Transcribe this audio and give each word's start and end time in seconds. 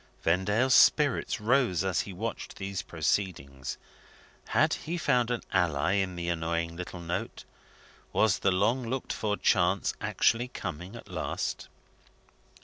Vendale's 0.23 0.73
spirits 0.73 1.39
rose 1.39 1.83
as 1.83 2.01
he 2.01 2.11
watched 2.11 2.55
these 2.57 2.81
proceedings. 2.81 3.77
Had 4.47 4.73
he 4.73 4.97
found 4.97 5.29
an 5.29 5.43
ally 5.53 5.91
in 5.97 6.15
the 6.15 6.27
annoying 6.27 6.75
little 6.75 7.01
note? 7.01 7.43
Was 8.11 8.39
the 8.39 8.49
long 8.51 8.83
looked 8.89 9.13
for 9.13 9.37
chance 9.37 9.93
actually 10.01 10.47
coming 10.47 10.95
at 10.95 11.07
last? 11.07 11.67